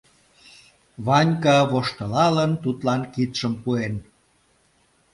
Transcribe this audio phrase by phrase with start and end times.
[1.05, 3.95] Ванька, воштылалын, тудлан кидшым пуэн.